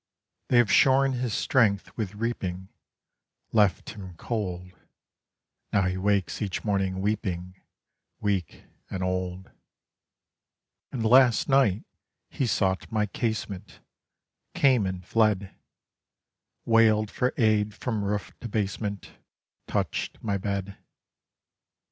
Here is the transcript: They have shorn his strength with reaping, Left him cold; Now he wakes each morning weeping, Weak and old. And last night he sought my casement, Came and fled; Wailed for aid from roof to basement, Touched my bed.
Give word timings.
They 0.47 0.57
have 0.57 0.71
shorn 0.71 1.11
his 1.11 1.31
strength 1.31 1.95
with 1.95 2.15
reaping, 2.15 2.69
Left 3.51 3.91
him 3.91 4.15
cold; 4.17 4.71
Now 5.71 5.83
he 5.83 5.95
wakes 5.97 6.41
each 6.41 6.63
morning 6.63 7.01
weeping, 7.01 7.61
Weak 8.19 8.63
and 8.89 9.03
old. 9.03 9.51
And 10.91 11.05
last 11.05 11.47
night 11.47 11.83
he 12.31 12.47
sought 12.47 12.91
my 12.91 13.05
casement, 13.05 13.79
Came 14.55 14.87
and 14.87 15.05
fled; 15.05 15.53
Wailed 16.65 17.11
for 17.11 17.31
aid 17.37 17.75
from 17.75 18.03
roof 18.03 18.31
to 18.39 18.49
basement, 18.49 19.11
Touched 19.67 20.17
my 20.23 20.35
bed. 20.39 20.77